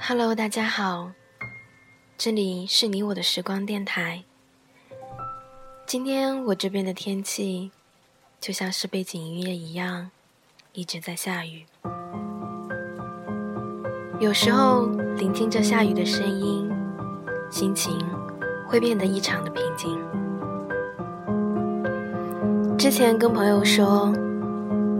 [0.00, 1.10] Hello，大家好，
[2.16, 4.22] 这里是你我的时光电台。
[5.86, 7.72] 今天我这边的天气
[8.40, 10.10] 就像是背景音乐一样，
[10.72, 11.66] 一直在下雨。
[14.20, 16.70] 有时候聆听着下雨的声音，
[17.50, 17.98] 心情
[18.66, 19.98] 会变得异常的平静。
[22.78, 24.12] 之前跟朋友说，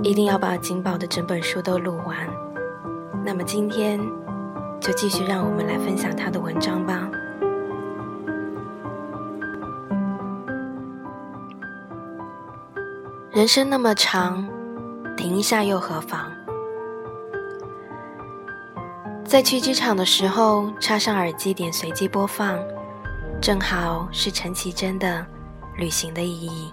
[0.02, 2.28] 一定要把金宝的整本书都录完。
[3.24, 3.98] 那么今天。
[4.80, 7.08] 就继续让我们来分享他的文章吧。
[13.30, 14.48] 人生那么长，
[15.16, 16.30] 停一下又何妨？
[19.24, 22.58] 在去机场的时候，插上耳机点随机播放，
[23.40, 25.24] 正好是陈绮贞的
[25.78, 26.72] 《旅行的意义》。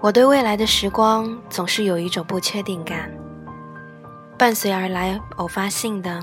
[0.00, 3.10] 我对未来的时光总是有一种不确定感。
[4.40, 6.18] 伴随而来，偶发性的，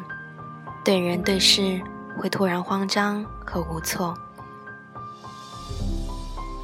[0.84, 1.80] 对人对事
[2.18, 4.12] 会突然慌张和无措。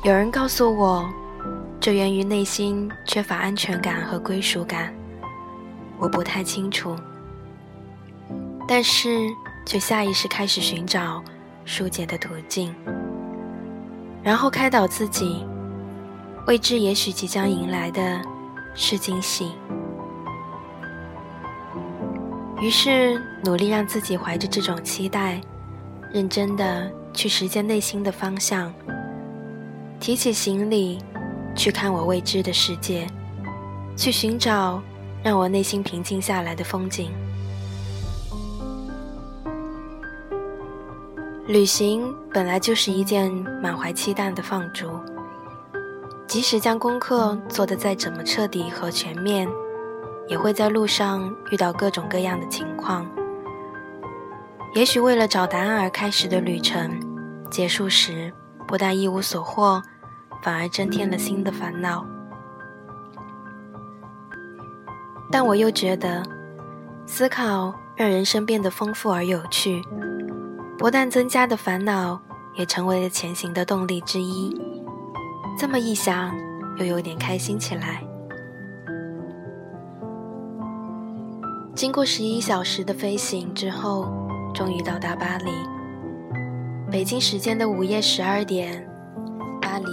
[0.04, 1.08] 有人告诉我，
[1.80, 4.92] 这源于内心缺乏安全感和归属感。
[6.00, 6.96] 我不太清楚，
[8.68, 9.30] 但是
[9.64, 11.24] 却下意识开始寻找
[11.66, 12.74] 疏解的途径，
[14.24, 15.46] 然后开导自己，
[16.48, 18.20] 未知也许即将迎来的
[18.74, 19.52] 是惊喜。
[22.64, 25.42] 于是，努力让自己怀着这种期待，
[26.14, 28.74] 认真的去实践内心的方向。
[30.00, 30.98] 提起行李，
[31.58, 33.06] 去看我未知的世界，
[33.98, 34.82] 去寻找
[35.22, 37.12] 让我内心平静下来的风景。
[41.48, 43.30] 旅行本来就是一件
[43.62, 44.88] 满怀期待的放逐，
[46.28, 49.50] 即使将功课做得再怎么彻底和全面。
[50.28, 53.06] 也会在路上遇到各种各样的情况。
[54.74, 57.00] 也许为了找答案而开始的旅程，
[57.52, 58.34] 结束时
[58.68, 59.82] 不但一无所获，
[60.42, 62.06] 反而增添了新的烦恼。
[65.32, 66.24] 但我又觉得，
[67.06, 69.82] 思考让人生变得丰富而有趣，
[70.78, 72.20] 不但增加的烦恼，
[72.56, 74.60] 也成为了前行的动力之一。
[75.60, 76.36] 这么一想，
[76.78, 78.04] 又有点开心起来。
[81.76, 84.08] 经过十一小时的飞行之后，
[84.54, 85.52] 终于到达巴黎。
[86.92, 88.88] 北京时间的午夜十二点，
[89.60, 89.86] 巴黎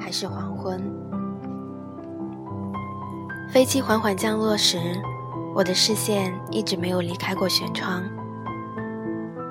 [0.00, 0.82] 还是黄昏。
[3.52, 4.78] 飞机缓缓降落时，
[5.54, 8.02] 我的视线一直没有离开过舷窗。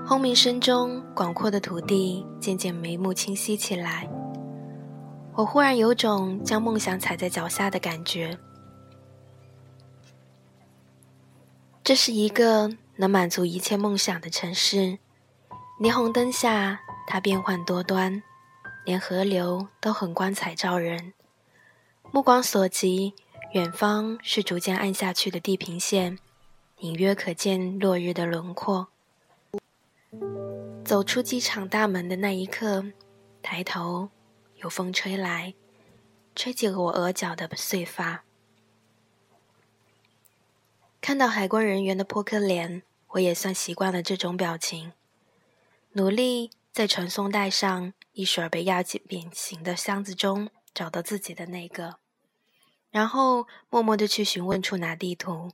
[0.04, 4.10] 轰鸣声中，广阔的土地渐渐眉目清晰起来。
[5.36, 8.36] 我忽然有种将梦想踩在脚下的感觉。
[11.92, 14.98] 这是一个能满足一切梦想的城市，
[15.78, 18.24] 霓虹灯下，它变幻多端，
[18.86, 21.12] 连河流都很光彩照人。
[22.10, 23.14] 目光所及，
[23.52, 26.18] 远方是逐渐暗下去的地平线，
[26.78, 28.88] 隐约可见落日的轮廓。
[30.86, 32.86] 走出机场大门的那一刻，
[33.42, 34.08] 抬头，
[34.56, 35.54] 有风吹来，
[36.38, 38.24] 吹起了我额角的碎发。
[41.02, 44.94] 看到海关人员的扑克脸，我也算习惯了这种表情。
[45.94, 51.96] 努力在传送带上一水被压进扁形的箱子中找到自己的那个，
[52.92, 55.50] 然后默默地去询问处拿地图，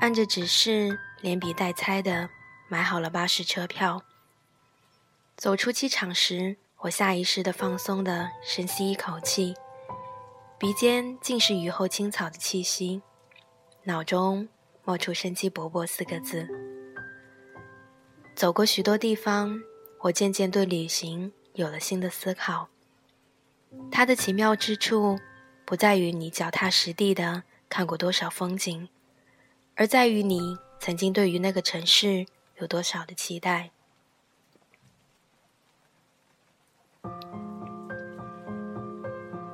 [0.00, 2.28] 按着指示连笔带猜的
[2.68, 4.02] 买好了巴士车票。
[5.36, 9.54] 走出机场时，我下意识地放松地深吸一口气，
[10.58, 13.02] 鼻尖尽是雨后青草的气息。
[13.88, 14.46] 脑中
[14.84, 16.46] 冒出“生机勃勃”四个字。
[18.36, 19.58] 走过许多地方，
[20.00, 22.68] 我渐渐对旅行有了新的思考。
[23.90, 25.18] 它的奇妙之处，
[25.64, 28.90] 不在于你脚踏实地的看过多少风景，
[29.74, 32.26] 而在于你曾经对于那个城市
[32.58, 33.70] 有多少的期待。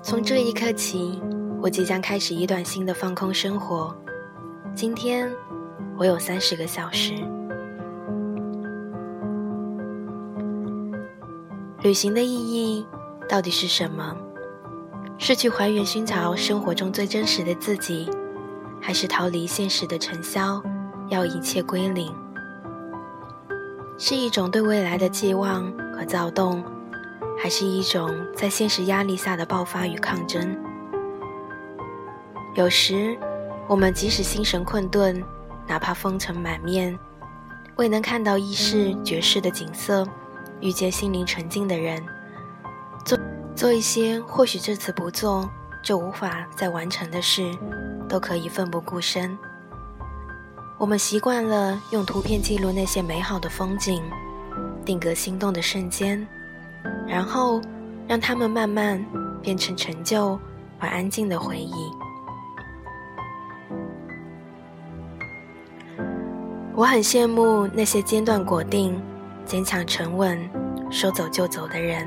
[0.02, 1.22] 从这一刻起，
[1.62, 3.96] 我即将开始一段新的放空生活。
[4.74, 5.32] 今天
[5.96, 7.14] 我有三十个小时。
[11.82, 12.84] 旅行的意义
[13.28, 14.16] 到底是什么？
[15.16, 18.10] 是去还原寻找生活中最真实的自己，
[18.82, 20.60] 还是逃离现实的尘嚣，
[21.08, 22.12] 要一切归零？
[23.96, 26.64] 是一种对未来的寄望和躁动，
[27.38, 30.58] 还是一种在现实压力下的爆发与抗争？
[32.56, 33.16] 有时。
[33.66, 35.24] 我们即使心神困顿，
[35.66, 36.96] 哪怕风尘满面，
[37.76, 40.06] 未能看到异世绝世的景色，
[40.60, 42.04] 遇见心灵纯净的人，
[43.06, 43.18] 做
[43.56, 45.48] 做一些或许这次不做
[45.82, 47.50] 就无法再完成的事，
[48.06, 49.36] 都可以奋不顾身。
[50.76, 54.02] 我们习惯了用图片记录那些美好的风景，
[54.84, 56.26] 定格心动的瞬间，
[57.08, 57.62] 然后
[58.06, 59.02] 让它们慢慢
[59.40, 60.38] 变成陈旧
[60.78, 62.03] 而安静的回忆。
[66.76, 69.00] 我很羡慕那些坚断果定、
[69.46, 70.36] 坚强沉稳、
[70.90, 72.04] 说走就走的人。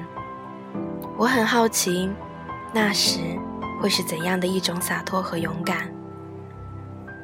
[1.17, 2.09] 我很好奇，
[2.73, 3.19] 那时
[3.81, 5.89] 会是怎样的一种洒脱和勇敢。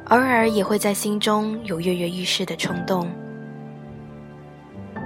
[0.06, 3.12] 偶尔也会在心中有跃跃欲试的冲动。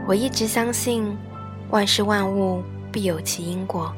[0.07, 1.17] 我一直相信，
[1.71, 2.61] 万事万物
[2.91, 3.91] 必有其因果。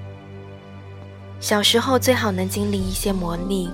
[1.41, 3.69] 小时候最好能经历一些磨砺，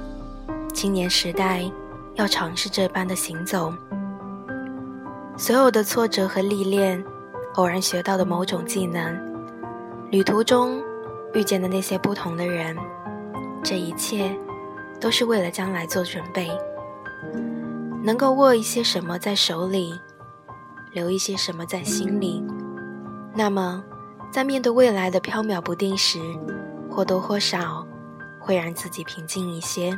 [0.74, 1.64] 青年时代
[2.16, 3.72] 要尝试这般的行走。
[5.38, 7.04] 所有的挫折和历练，
[7.56, 9.14] 偶然学到的某种技能，
[10.10, 10.82] 旅途中
[11.34, 12.76] 遇见的那些不同的人，
[13.62, 14.34] 这一切
[15.00, 16.50] 都是为了将来做准备。
[18.02, 19.94] 能够握一些什么在手里，
[20.94, 22.42] 留一些什么在心里，
[23.34, 23.84] 那么
[24.32, 26.20] 在面对未来的飘渺不定时，
[26.90, 27.86] 或多或少
[28.40, 29.92] 会让自己平静一些。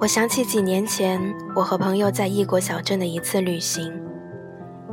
[0.00, 1.20] 我想起几年前，
[1.56, 3.92] 我和朋友在异国小镇的一次旅行。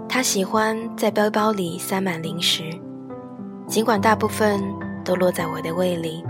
[0.10, 2.64] 他喜欢在背包里塞满零食，
[3.68, 4.60] 尽管大部分
[5.04, 6.24] 都落在我的胃里。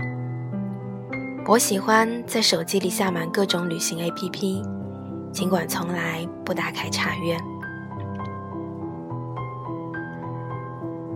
[1.46, 4.62] 我喜欢在手机里下满各种旅行 APP，
[5.32, 7.34] 尽管从来不打开查阅。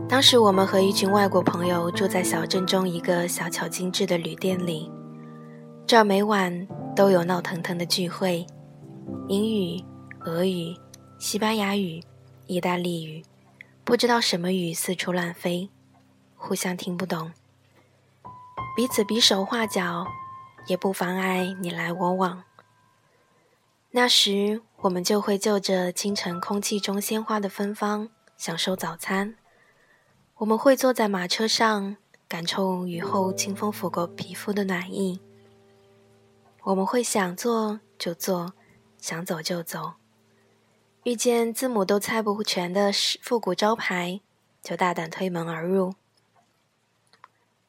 [0.08, 4.90] 当时我们和一群外国朋友住在小镇中一个小巧精致的旅店里，
[5.86, 6.66] 这儿每晚。
[7.00, 8.46] 都有闹腾腾的聚会，
[9.26, 9.82] 英语、
[10.26, 10.76] 俄语、
[11.18, 12.04] 西班牙语、
[12.46, 13.24] 意大利语，
[13.84, 15.70] 不知道什么语四处乱飞，
[16.36, 17.32] 互相听不懂，
[18.76, 20.06] 彼此比手画脚，
[20.66, 22.44] 也不妨碍你来我往。
[23.92, 29.36] 那时我们就会就着清晨空气中鲜花的芬芳享受早餐，
[30.36, 31.96] 我们会坐在马车上，
[32.28, 35.18] 感受雨后清风拂过皮肤的暖意。
[36.62, 38.52] 我们会想做就做，
[38.98, 39.94] 想走就走。
[41.04, 42.92] 遇见字母都猜不全的
[43.22, 44.20] 复古招牌，
[44.62, 45.94] 就大胆推门而入。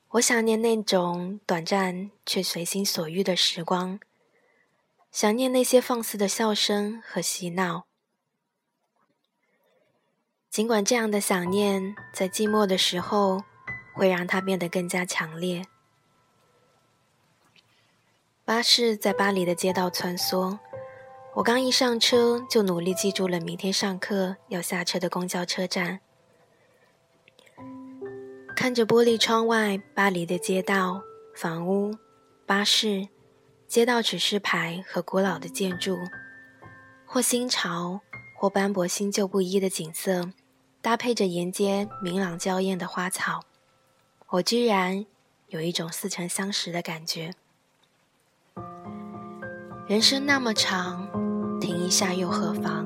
[0.10, 3.98] 我想念那种短暂却随心所欲的时光，
[5.10, 7.86] 想念那些放肆的笑声和嬉闹。
[10.50, 13.42] 尽管这样的想念在寂寞的时候，
[13.94, 15.66] 会让它变得更加强烈。
[18.52, 20.60] 巴士在巴黎的街道穿梭，
[21.36, 26.02] 我刚一上车就努力记住了明天上课要下车的公交车站。
[28.54, 31.02] 看着玻璃窗外巴黎的街道、
[31.34, 31.96] 房屋、
[32.46, 33.08] 巴士、
[33.70, 35.98] 街道指示牌和古老的建筑，
[37.06, 38.02] 或新潮，
[38.38, 40.30] 或斑驳新旧不一的景色，
[40.82, 43.46] 搭配着沿街明朗娇艳的花草，
[44.28, 45.06] 我居然
[45.48, 47.34] 有一种似曾相识的感觉。
[49.88, 51.06] 人生那么长，
[51.60, 52.86] 停一下又何妨？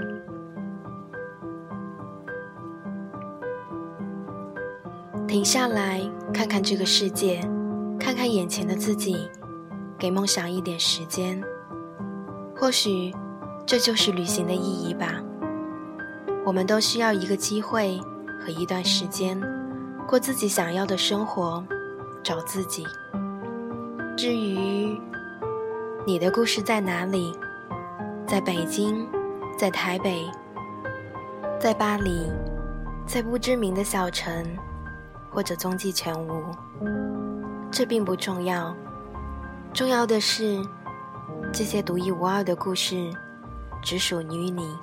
[5.28, 6.02] 停下来
[6.34, 7.42] 看看这个世界，
[8.00, 9.30] 看看眼前的自己，
[10.00, 11.40] 给梦想一点时间。
[12.56, 13.14] 或许
[13.66, 15.22] 这就是旅行的意义吧。
[16.46, 18.00] 我们都需要一个机会
[18.40, 19.40] 和一段时间，
[20.08, 21.64] 过自己想要的生活，
[22.24, 22.86] 找自己。
[24.18, 24.98] 至于……
[26.08, 27.34] 你的故事在哪里？
[28.28, 29.08] 在北京，
[29.58, 30.30] 在台北，
[31.60, 32.32] 在巴黎，
[33.08, 34.46] 在不知名的小城，
[35.32, 36.44] 或者踪迹全无，
[37.72, 38.76] 这并不重要。
[39.74, 40.64] 重要的是，
[41.52, 43.12] 这些独一无二的故事，
[43.82, 44.78] 只属于你，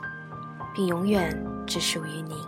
[0.74, 2.44] 并永远只属于你。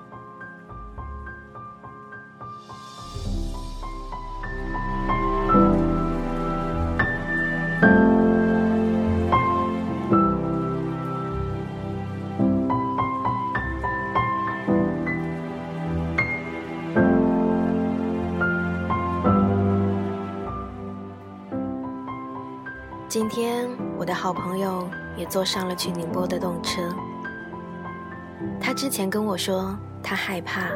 [24.05, 26.83] 我的好朋友也坐上了去宁波的动车。
[28.61, 30.69] 他之前跟我说，他害怕，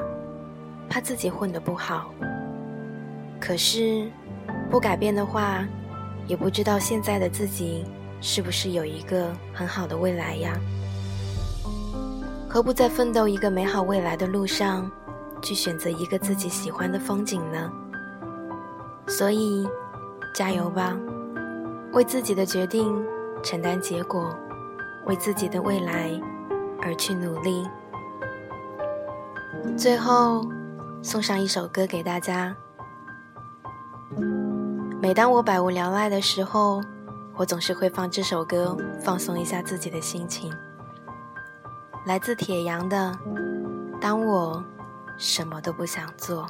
[0.88, 2.10] 怕自己混得不好。
[3.38, 4.10] 可是，
[4.70, 5.62] 不改变的话，
[6.26, 7.84] 也不知道现在的自己
[8.22, 10.58] 是不是有一个很好的未来呀？
[12.48, 14.90] 何不在奋斗一个美好未来的路上，
[15.42, 17.70] 去选择一个自己喜欢的风景呢？
[19.06, 19.68] 所以，
[20.34, 20.96] 加油吧，
[21.92, 22.96] 为自己的决定
[23.42, 24.34] 承担结果，
[25.06, 26.10] 为自己的未来
[26.82, 27.68] 而去努力。
[29.76, 30.44] 最后，
[31.02, 32.54] 送上一首歌给大家。
[35.00, 36.80] 每当我百无聊赖的时候，
[37.36, 40.52] 我总是会放这首歌，放松一下自己的心情。
[42.06, 43.16] 来自铁阳的
[44.00, 44.62] 《当我
[45.16, 46.44] 什么都不想做》。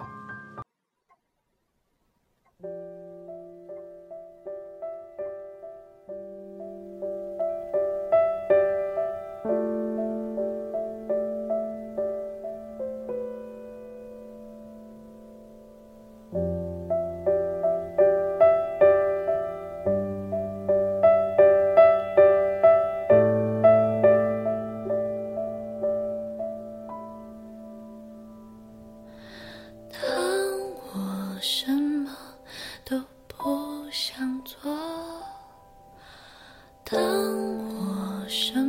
[36.91, 38.68] 当我生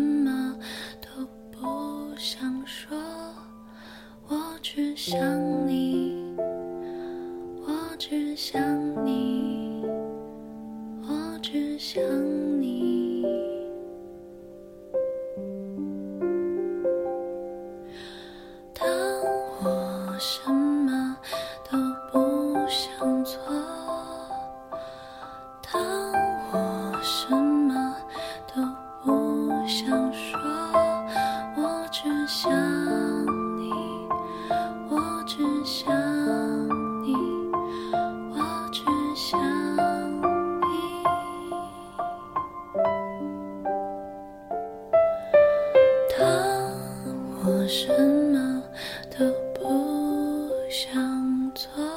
[50.69, 51.88] 想做。